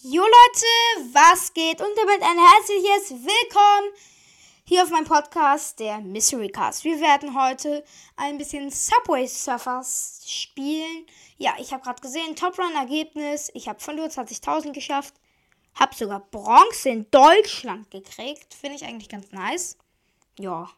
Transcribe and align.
Jo 0.00 0.22
Leute, 0.22 1.12
was 1.12 1.52
geht? 1.54 1.80
Und 1.80 1.90
damit 1.96 2.22
ein 2.22 2.38
herzliches 2.38 3.26
Willkommen 3.26 3.92
hier 4.62 4.84
auf 4.84 4.90
meinem 4.90 5.06
Podcast, 5.06 5.80
der 5.80 5.98
Mystery 5.98 6.50
Cast. 6.50 6.84
Wir 6.84 7.00
werden 7.00 7.36
heute 7.36 7.84
ein 8.14 8.38
bisschen 8.38 8.70
Subway 8.70 9.26
Surfers 9.26 10.22
spielen. 10.24 11.04
Ja, 11.36 11.56
ich 11.58 11.72
habe 11.72 11.82
gerade 11.82 12.00
gesehen, 12.00 12.36
Top 12.36 12.56
Run 12.60 12.76
Ergebnis. 12.76 13.50
Ich 13.54 13.68
habe 13.68 13.80
25.000 13.80 14.72
geschafft. 14.72 15.14
Habe 15.74 15.96
sogar 15.96 16.20
Bronze 16.20 16.90
in 16.90 17.10
Deutschland 17.10 17.90
gekriegt. 17.90 18.54
Finde 18.54 18.76
ich 18.76 18.84
eigentlich 18.84 19.08
ganz 19.08 19.32
nice. 19.32 19.76
Ja. 20.38 20.70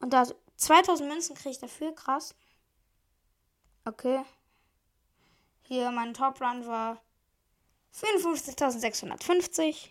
Und 0.00 0.12
da 0.12 0.26
2000 0.56 1.08
Münzen 1.08 1.36
kriege 1.36 1.50
ich 1.50 1.60
dafür. 1.60 1.94
Krass. 1.94 2.34
Okay. 3.84 4.24
Hier, 5.62 5.92
mein 5.92 6.14
Top 6.14 6.40
Run 6.40 6.66
war 6.66 7.00
54.650. 8.00 9.88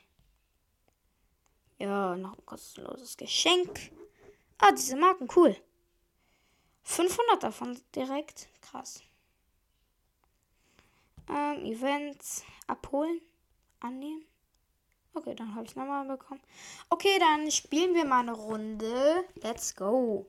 Ja, 1.80 2.16
noch 2.16 2.38
ein 2.38 2.46
kostenloses 2.46 3.18
Geschenk. 3.18 3.92
Ah, 4.60 4.72
diese 4.72 4.96
Marken, 4.96 5.28
cool. 5.36 5.58
500 6.84 7.44
davon 7.44 7.82
direkt. 7.96 8.48
Krass. 8.62 9.02
Ähm, 11.28 11.66
Events 11.66 12.44
abholen, 12.68 13.20
annehmen. 13.80 14.24
Okay, 15.16 15.34
dann 15.34 15.56
habe 15.56 15.66
ich 15.66 15.76
nochmal 15.76 16.06
bekommen. 16.06 16.42
Okay, 16.90 17.18
dann 17.20 17.50
spielen 17.50 17.96
wir 17.96 18.06
mal 18.06 18.20
eine 18.20 18.34
Runde. 18.34 19.26
Let's 19.36 19.76
go. 19.76 20.28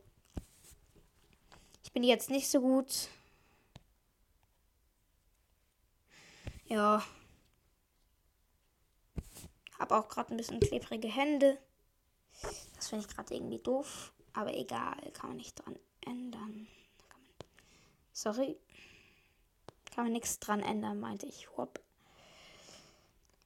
Ich 1.84 1.92
bin 1.92 2.02
jetzt 2.02 2.30
nicht 2.30 2.48
so 2.48 2.60
gut. 2.60 3.08
Ja, 6.68 7.04
habe 9.78 9.96
auch 9.96 10.08
gerade 10.08 10.34
ein 10.34 10.36
bisschen 10.36 10.60
klebrige 10.60 11.08
Hände. 11.08 11.58
Das 12.76 12.88
finde 12.88 13.06
ich 13.06 13.14
gerade 13.14 13.34
irgendwie 13.34 13.58
doof. 13.58 14.12
Aber 14.32 14.54
egal, 14.54 14.96
kann 15.12 15.30
man 15.30 15.38
nicht 15.38 15.54
dran 15.54 15.78
ändern. 16.04 16.66
sorry. 18.12 18.56
Kann 19.94 20.04
man 20.04 20.12
nichts 20.12 20.38
dran 20.38 20.60
ändern, 20.60 21.00
meinte 21.00 21.26
ich. 21.26 21.48
Hopp. 21.56 21.80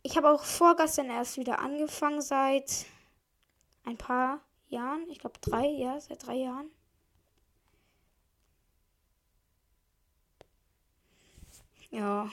Ich 0.02 0.16
habe 0.16 0.30
auch 0.30 0.42
vorgestern 0.42 1.10
erst 1.10 1.36
wieder 1.36 1.60
angefangen 1.60 2.22
seit 2.22 2.86
ein 3.84 3.96
paar 3.96 4.40
Jahren. 4.68 5.08
Ich 5.10 5.18
glaube 5.18 5.38
drei, 5.40 5.66
ja, 5.66 6.00
seit 6.00 6.26
drei 6.26 6.36
Jahren. 6.36 6.70
Ja. 11.90 12.30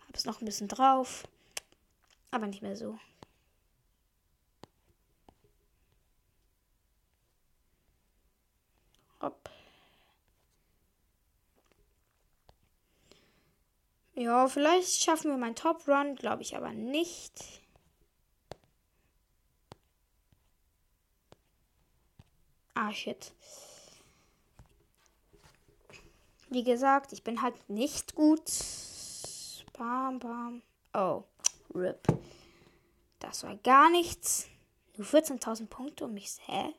Habe 0.00 0.14
es 0.14 0.24
noch 0.24 0.40
ein 0.40 0.46
bisschen 0.46 0.68
drauf. 0.68 1.24
Aber 2.30 2.46
nicht 2.46 2.62
mehr 2.62 2.76
so. 2.76 2.98
Hopp. 9.20 9.50
Ja, 14.14 14.48
vielleicht 14.48 15.02
schaffen 15.02 15.30
wir 15.30 15.38
meinen 15.38 15.54
Top 15.56 15.86
Run, 15.88 16.14
glaube 16.14 16.42
ich 16.42 16.56
aber 16.56 16.72
nicht. 16.72 17.60
Ah, 22.74 22.92
shit. 22.92 23.32
Wie 26.48 26.64
gesagt, 26.64 27.12
ich 27.12 27.22
bin 27.22 27.42
halt 27.42 27.54
nicht 27.68 28.14
gut. 28.14 28.42
Bam, 29.72 30.18
bam. 30.18 30.62
Oh. 30.94 31.24
RIP. 31.74 32.06
Das 33.18 33.42
war 33.44 33.56
gar 33.56 33.90
nichts. 33.90 34.48
Nur 34.96 35.06
14.000 35.06 35.66
Punkte 35.66 36.04
und 36.04 36.14
mich. 36.14 36.38
Hä? 36.46 36.74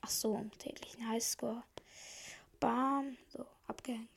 Ach 0.00 0.10
so, 0.10 0.42
täglichen 0.58 1.06
Highscore. 1.08 1.62
Bam. 2.60 3.16
So, 3.28 3.44
abgehängt. 3.66 4.08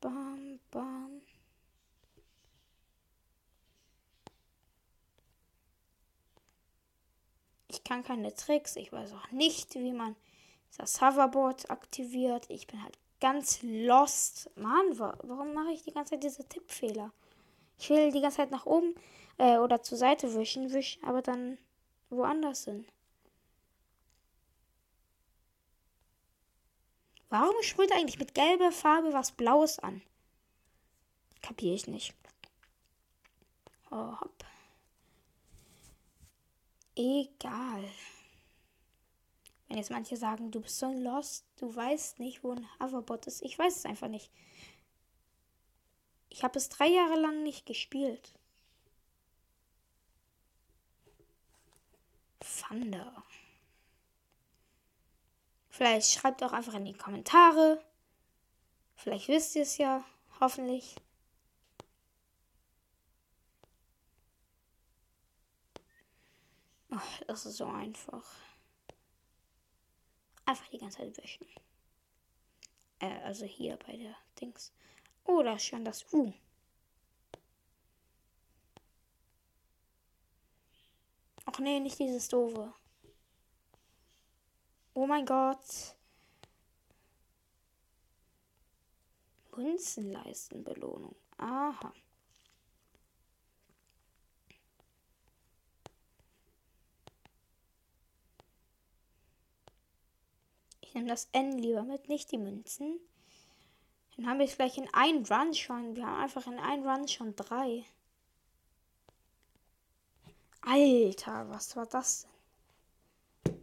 Bam, 0.00 0.60
bam. 0.70 1.22
Ich 7.68 7.82
kann 7.84 8.02
keine 8.04 8.34
Tricks. 8.34 8.76
Ich 8.76 8.92
weiß 8.92 9.12
auch 9.12 9.30
nicht, 9.30 9.74
wie 9.76 9.92
man 9.92 10.14
das 10.76 11.00
Hoverboard 11.00 11.70
aktiviert. 11.70 12.50
Ich 12.50 12.66
bin 12.66 12.82
halt 12.82 12.98
ganz 13.20 13.60
lost. 13.62 14.50
Mann, 14.56 14.98
warum 14.98 15.54
mache 15.54 15.72
ich 15.72 15.82
die 15.84 15.92
ganze 15.92 16.10
Zeit 16.10 16.24
diese 16.24 16.46
Tippfehler? 16.46 17.12
Ich 17.78 17.90
will 17.90 18.10
die 18.12 18.20
ganze 18.20 18.38
Zeit 18.38 18.50
nach 18.50 18.66
oben 18.66 18.94
äh, 19.38 19.58
oder 19.58 19.82
zur 19.82 19.98
Seite 19.98 20.34
wischen, 20.34 20.72
wischen, 20.72 21.02
aber 21.04 21.22
dann 21.22 21.58
woanders 22.10 22.64
hin. 22.64 22.86
Warum 27.30 27.54
sprüht 27.62 27.92
eigentlich 27.92 28.18
mit 28.18 28.34
gelber 28.34 28.72
Farbe 28.72 29.12
was 29.12 29.32
Blaues 29.32 29.78
an? 29.78 30.02
Kapiere 31.42 31.74
ich 31.74 31.86
nicht. 31.86 32.14
Oh, 33.90 34.18
hopp. 34.20 34.44
Egal. 36.96 37.84
Wenn 39.68 39.76
jetzt 39.76 39.90
manche 39.90 40.16
sagen, 40.16 40.50
du 40.50 40.60
bist 40.60 40.78
so 40.78 40.90
lost, 40.90 41.44
du 41.58 41.74
weißt 41.74 42.18
nicht, 42.18 42.42
wo 42.42 42.52
ein 42.52 42.66
Hoverbot 42.80 43.26
ist. 43.26 43.42
Ich 43.42 43.58
weiß 43.58 43.76
es 43.76 43.84
einfach 43.84 44.08
nicht. 44.08 44.30
Ich 46.38 46.44
habe 46.44 46.56
es 46.56 46.68
drei 46.68 46.86
Jahre 46.86 47.16
lang 47.16 47.42
nicht 47.42 47.66
gespielt. 47.66 48.32
Thunder. 52.38 53.24
Vielleicht 55.68 56.12
schreibt 56.12 56.44
auch 56.44 56.52
einfach 56.52 56.74
in 56.74 56.84
die 56.84 56.96
Kommentare. 56.96 57.84
Vielleicht 58.94 59.26
wisst 59.26 59.56
ihr 59.56 59.62
es 59.62 59.78
ja, 59.78 60.04
hoffentlich. 60.38 60.94
Oh, 66.92 66.98
das 67.26 67.46
ist 67.46 67.56
so 67.56 67.66
einfach. 67.66 68.24
Einfach 70.44 70.68
die 70.68 70.78
ganze 70.78 70.98
Zeit 70.98 71.18
wischen. 71.20 71.48
Äh, 73.00 73.22
also 73.24 73.44
hier 73.44 73.76
bei 73.84 73.96
der 73.96 74.14
Dings. 74.40 74.72
Oh, 75.28 75.42
da 75.42 75.54
ist 75.56 75.66
schon 75.66 75.84
das 75.84 76.06
U. 76.10 76.32
Ach 81.44 81.58
nee, 81.58 81.80
nicht 81.80 81.98
dieses 81.98 82.28
doofe. 82.28 82.72
Oh 84.94 85.06
mein 85.06 85.26
Gott. 85.26 85.96
Münzenleistenbelohnung. 89.54 91.14
Aha. 91.36 91.92
Ich 100.80 100.94
nehme 100.94 101.08
das 101.08 101.28
N 101.32 101.58
lieber 101.58 101.82
mit, 101.82 102.08
nicht 102.08 102.32
die 102.32 102.38
Münzen. 102.38 102.98
Dann 104.18 104.26
haben 104.26 104.40
wir 104.40 104.46
es 104.46 104.56
gleich 104.56 104.76
in 104.76 104.92
einem 104.92 105.24
Run 105.24 105.54
schon. 105.54 105.94
Wir 105.94 106.04
haben 106.04 106.20
einfach 106.20 106.44
in 106.48 106.58
einem 106.58 106.84
Run 106.84 107.06
schon 107.06 107.36
drei. 107.36 107.84
Alter, 110.62 111.48
was 111.48 111.76
war 111.76 111.86
das 111.86 112.26
denn? 113.44 113.56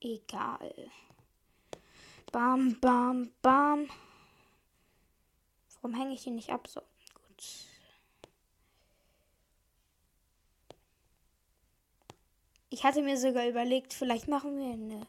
Egal. 0.00 0.90
Bam, 2.32 2.80
bam, 2.80 3.30
bam. 3.42 3.88
Warum 5.80 5.96
hänge 5.96 6.14
ich 6.14 6.26
ihn 6.26 6.34
nicht 6.34 6.50
ab? 6.50 6.66
So, 6.66 6.80
gut. 7.14 7.44
Ich 12.70 12.82
hatte 12.82 13.02
mir 13.02 13.16
sogar 13.16 13.46
überlegt, 13.46 13.94
vielleicht 13.94 14.26
machen 14.26 14.58
wir 14.58 14.72
eine 14.72 15.06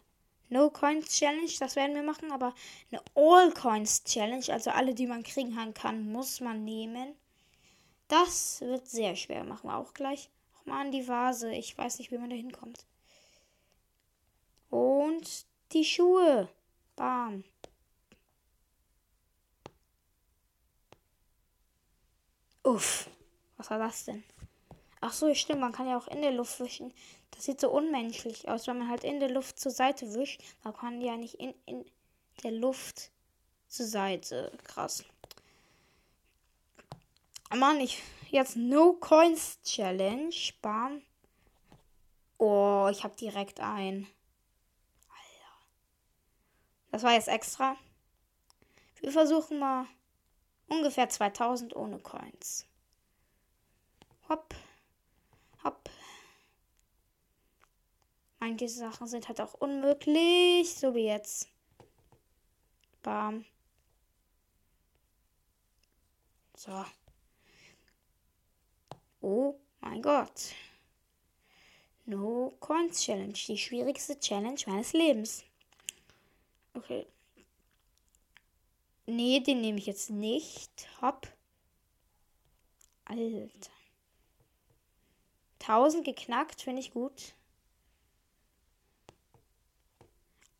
No 0.51 0.69
Coins 0.69 1.07
Challenge, 1.18 1.51
das 1.59 1.77
werden 1.77 1.95
wir 1.95 2.03
machen, 2.03 2.30
aber 2.33 2.53
eine 2.92 3.01
All 3.15 3.53
Coins 3.53 4.03
Challenge, 4.03 4.44
also 4.50 4.69
alle, 4.69 4.94
die 4.94 5.07
man 5.07 5.24
kriegen 5.24 5.56
kann, 5.74 6.12
muss 6.12 6.42
man 6.42 6.65
nehmen. 6.65 7.15
Das 8.09 8.59
wird 8.59 8.86
sehr 8.86 9.15
schwer, 9.15 9.45
machen 9.45 9.69
wir 9.69 9.77
auch 9.77 9.94
gleich. 9.94 10.30
Auch 10.57 10.65
mal 10.65 10.81
an 10.81 10.92
die 10.92 11.07
Vase, 11.07 11.53
ich 11.53 11.77
weiß 11.77 12.00
nicht, 12.00 12.12
wie 12.12 12.18
man 12.18 12.30
da 12.30 12.36
hinkommt. 12.36 12.86
Und 14.69 15.45
die 15.71 15.86
Schuhe. 15.86 16.50
Bam. 16.98 17.45
Uff, 22.63 23.09
was 23.56 23.69
war 23.69 23.80
das 23.80 24.03
denn? 24.03 24.24
Ach 25.01 25.13
so, 25.13 25.33
stimmt, 25.33 25.62
man 25.62 25.71
kann 25.71 25.88
ja 25.88 25.98
auch 25.98 26.07
in 26.07 26.21
der 26.21 26.31
Luft 26.31 26.59
wischen. 26.59 26.94
Das 27.31 27.45
sieht 27.45 27.59
so 27.59 27.71
unmenschlich 27.71 28.48
aus, 28.48 28.68
wenn 28.68 28.77
man 28.77 28.89
halt 28.89 29.03
in 29.03 29.19
der 29.19 29.31
Luft 29.31 29.59
zur 29.59 29.71
Seite 29.71 30.13
wischt. 30.13 30.42
Man 30.63 30.75
kann 30.75 31.01
ja 31.01 31.18
nicht 31.18 31.36
in, 31.36 31.56
in 31.65 31.86
der 32.44 32.51
Luft 32.51 33.09
zur 33.68 33.88
Seite. 33.88 34.51
Krass. 34.63 35.03
Mann, 37.56 37.80
ich. 37.80 38.01
Jetzt 38.30 38.56
No 38.56 38.94
Coins 38.94 39.59
Challenge. 39.63 40.33
Bam. 40.62 41.01
Oh, 42.38 42.88
ich 42.92 43.03
hab 43.03 43.18
direkt 43.18 43.59
ein. 43.59 44.07
Alter. 45.09 45.51
Das 46.92 47.03
war 47.03 47.13
jetzt 47.13 47.27
extra. 47.27 47.75
Wir 49.00 49.12
versuchen 49.12 49.57
mal 49.57 49.88
ungefähr 50.68 51.09
2000 51.09 51.75
ohne 51.75 51.98
Coins. 52.00 52.68
Hopp. 54.30 54.53
Hopp. 55.63 55.89
Manche 58.39 58.67
Sachen 58.67 59.07
sind 59.07 59.27
halt 59.27 59.39
auch 59.39 59.53
unmöglich. 59.53 60.73
So 60.73 60.95
wie 60.95 61.05
jetzt. 61.05 61.47
Bam. 63.03 63.45
So. 66.55 66.85
Oh 69.21 69.55
mein 69.79 70.01
Gott. 70.01 70.53
No 72.05 72.53
Coins 72.59 73.03
Challenge. 73.03 73.33
Die 73.33 73.57
schwierigste 73.57 74.19
Challenge 74.19 74.59
meines 74.65 74.93
Lebens. 74.93 75.43
Okay. 76.73 77.05
Nee, 79.05 79.39
den 79.39 79.61
nehme 79.61 79.77
ich 79.77 79.85
jetzt 79.85 80.09
nicht. 80.09 80.87
Hopp. 81.01 81.27
Alter. 83.05 83.80
1000 85.61 86.05
geknackt, 86.05 86.61
finde 86.61 86.81
ich 86.81 86.91
gut. 86.91 87.33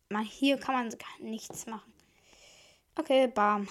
Mal 0.10 0.24
hier 0.24 0.58
kann 0.58 0.74
man 0.76 0.90
gar 0.90 1.20
nichts 1.20 1.68
machen. 1.68 1.94
Okay, 2.96 3.28
bam. 3.28 3.68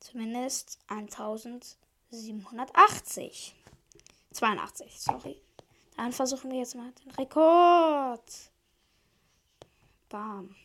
Zumindest 0.00 0.78
1780. 0.88 3.54
82, 4.32 5.00
sorry. 5.00 5.40
Dann 5.96 6.12
versuchen 6.12 6.50
wir 6.50 6.58
jetzt 6.60 6.74
mal 6.74 6.90
den 6.92 7.10
Rekord. 7.10 8.50
Bam. 10.08 10.56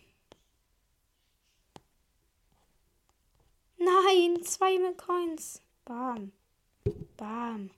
Nein, 3.77 4.41
zwei 4.44 4.77
Coins. 4.94 5.62
Bam. 5.83 6.31
Bam. 7.18 7.69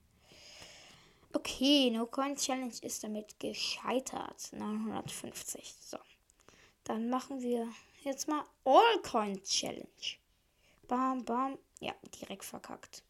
Okay, 1.36 1.90
No 1.90 2.06
Coins 2.06 2.46
Challenge 2.46 2.72
ist 2.80 3.04
damit 3.04 3.38
gescheitert. 3.38 4.50
950. 4.54 5.74
So. 5.78 5.98
Dann 6.84 7.10
machen 7.10 7.42
wir 7.42 7.68
jetzt 8.04 8.26
mal 8.26 8.42
All 8.64 9.02
Coins 9.02 9.46
Challenge. 9.46 9.84
Bam, 10.88 11.22
bam. 11.26 11.58
Ja, 11.78 11.92
direkt 12.18 12.46
verkackt. 12.46 13.02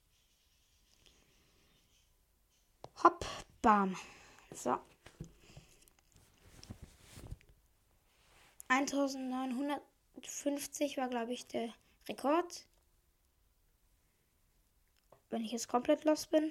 Hopp, 3.05 3.25
bam. 3.62 3.96
So. 4.52 4.76
1950 8.67 10.96
war, 10.96 11.06
glaube 11.06 11.32
ich, 11.32 11.46
der 11.46 11.73
Rekord. 12.08 12.67
Wenn 15.31 15.44
ich 15.44 15.52
jetzt 15.52 15.69
komplett 15.69 16.05
los 16.05 16.26
bin. 16.26 16.50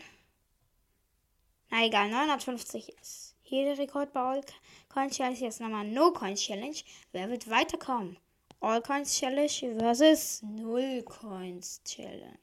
Na 1.75 1.83
egal, 1.83 2.09
950 2.09 2.87
ist 3.01 3.35
hier 3.43 3.65
der 3.65 3.77
Rekord 3.77 4.13
bei 4.13 4.21
All 4.21 4.41
Coins 4.87 5.17
Challenge. 5.17 5.37
Jetzt 5.37 5.59
nochmal 5.59 5.85
No 5.85 6.13
Coins 6.13 6.39
Challenge. 6.41 6.77
Wer 7.11 7.29
wird 7.29 7.49
weiterkommen? 7.49 8.15
All 8.61 8.81
Coins 8.81 9.19
Challenge 9.19 9.77
versus 9.77 10.41
Null 10.41 11.03
Coins 11.03 11.81
Challenge. 11.83 12.39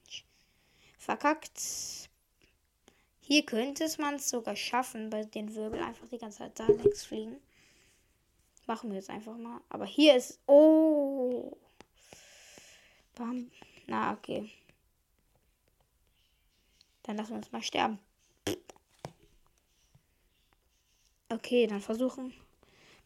Verkackt. 0.99 2.11
Hier 3.23 3.47
könnte 3.47 3.85
es 3.85 3.97
man 3.97 4.17
es 4.17 4.29
sogar 4.29 4.55
schaffen, 4.55 5.09
bei 5.09 5.25
den 5.25 5.55
Wirbel 5.55 5.83
einfach 5.83 6.07
die 6.09 6.19
ganze 6.19 6.41
Zeit 6.41 6.61
da 6.61 6.67
längs 6.67 7.03
fliegen. 7.03 7.41
Machen 8.67 8.91
wir 8.91 8.97
jetzt 8.99 9.09
einfach 9.09 9.39
mal. 9.39 9.63
Aber 9.71 9.87
hier 9.87 10.15
ist. 10.15 10.41
Oh. 10.47 11.57
Bam. 13.15 13.51
Na, 13.87 14.13
okay. 14.13 14.51
Dann 17.05 17.17
lassen 17.17 17.31
wir 17.31 17.37
uns 17.39 17.51
mal 17.51 17.63
sterben. 17.63 17.99
Okay, 21.33 21.67
dann 21.67 21.81
versuchen. 21.81 22.35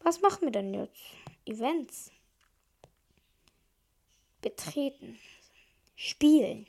Was 0.01 0.21
machen 0.21 0.43
wir 0.43 0.51
denn 0.51 0.75
jetzt? 0.75 1.01
Events. 1.45 2.11
Betreten. 4.43 5.17
Spielen. 5.95 6.67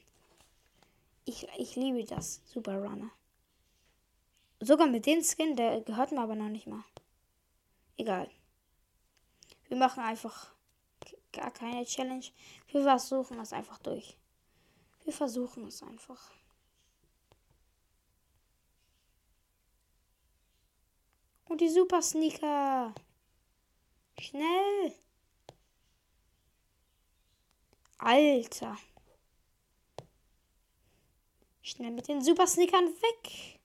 Ich, 1.25 1.47
ich 1.57 1.75
liebe 1.75 2.03
das. 2.03 2.41
Super 2.45 2.77
Runner. 2.77 3.09
Sogar 4.59 4.85
mit 4.85 5.07
dem 5.07 5.23
Skin, 5.23 5.55
der 5.55 5.81
gehört 5.81 6.11
mir 6.11 6.21
aber 6.21 6.35
noch 6.35 6.49
nicht 6.49 6.67
mal. 6.67 6.83
Egal. 7.97 8.29
Wir 9.67 9.77
machen 9.77 10.03
einfach 10.03 10.51
gar 11.31 11.49
keine 11.49 11.85
Challenge. 11.85 12.25
Wir 12.71 12.83
versuchen 12.83 13.39
es 13.39 13.51
einfach 13.51 13.79
durch. 13.79 14.15
Wir 15.05 15.13
versuchen 15.13 15.65
es 15.67 15.81
einfach. 15.81 16.36
Und 21.57 21.61
die 21.61 21.69
Super 21.69 22.03
Sneaker. 22.03 22.93
Schnell. 24.19 24.93
Alter. 27.97 28.77
Schnell 31.63 31.89
mit 31.89 32.07
den 32.07 32.21
Super 32.21 32.45
Sneakern 32.45 32.85
weg. 32.85 33.59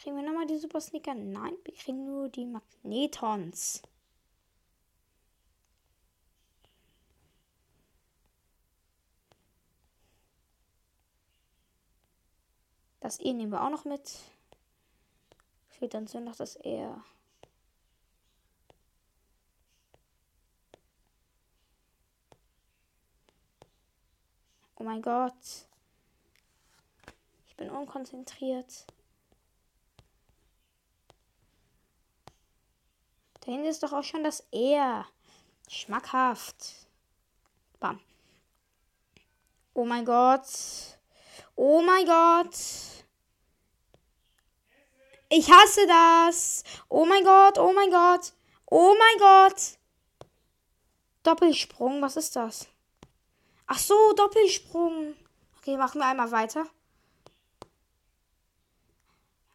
Kriegen 0.00 0.14
wir 0.14 0.22
nochmal 0.22 0.46
die 0.46 0.58
Super 0.58 0.80
Sneaker? 0.80 1.14
Nein, 1.14 1.56
wir 1.64 1.74
kriegen 1.74 2.04
nur 2.04 2.28
die 2.28 2.46
Magnetons. 2.46 3.82
Das 13.02 13.18
E 13.18 13.32
nehmen 13.32 13.50
wir 13.50 13.60
auch 13.60 13.68
noch 13.68 13.84
mit. 13.84 14.16
Fehlt 15.70 15.92
dann 15.92 16.06
so 16.06 16.20
noch 16.20 16.36
das 16.36 16.54
R. 16.54 17.02
Oh 24.76 24.84
mein 24.84 25.02
Gott. 25.02 25.34
Ich 27.48 27.56
bin 27.56 27.70
unkonzentriert. 27.70 28.86
Da 33.40 33.50
hinten 33.50 33.66
ist 33.66 33.82
doch 33.82 33.92
auch 33.92 34.04
schon 34.04 34.22
das 34.22 34.46
R. 34.52 35.08
Schmackhaft. 35.66 36.86
Bam. 37.80 37.98
Oh 39.74 39.84
mein 39.84 40.04
Gott. 40.04 40.46
Oh 41.56 41.82
mein 41.82 42.06
Gott. 42.06 42.56
Ich 45.28 45.50
hasse 45.50 45.86
das. 45.86 46.62
Oh 46.88 47.06
mein 47.06 47.24
Gott, 47.24 47.58
oh 47.58 47.72
mein 47.72 47.90
Gott. 47.90 48.32
Oh 48.66 48.94
mein 48.98 49.18
Gott. 49.18 49.78
Doppelsprung, 51.22 52.02
was 52.02 52.16
ist 52.16 52.36
das? 52.36 52.68
Ach 53.66 53.78
so, 53.78 54.12
Doppelsprung. 54.14 55.14
Okay, 55.58 55.76
machen 55.76 56.00
wir 56.00 56.06
einmal 56.06 56.30
weiter. 56.32 56.66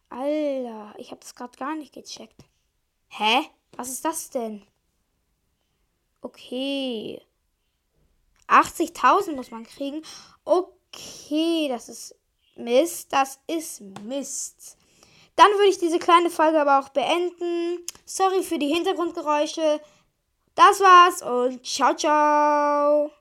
Alter, 0.08 0.94
ich 0.96 1.10
habe 1.10 1.20
das 1.20 1.34
gerade 1.34 1.56
gar 1.58 1.74
nicht 1.74 1.92
gecheckt. 1.92 2.44
Hä? 3.08 3.48
Was 3.76 3.90
ist 3.90 4.04
das 4.04 4.30
denn? 4.30 4.66
Okay. 6.22 7.22
80.000 8.48 9.36
muss 9.36 9.50
man 9.50 9.64
kriegen. 9.64 10.02
Okay, 10.94 11.68
das 11.68 11.88
ist 11.88 12.14
Mist. 12.56 13.12
Das 13.12 13.38
ist 13.46 13.80
Mist. 14.04 14.76
Dann 15.36 15.50
würde 15.52 15.68
ich 15.68 15.78
diese 15.78 15.98
kleine 15.98 16.30
Folge 16.30 16.60
aber 16.60 16.80
auch 16.80 16.88
beenden. 16.88 17.84
Sorry 18.04 18.42
für 18.42 18.58
die 18.58 18.74
Hintergrundgeräusche. 18.74 19.80
Das 20.54 20.80
war's 20.80 21.22
und 21.22 21.64
ciao, 21.64 21.94
ciao. 21.94 23.12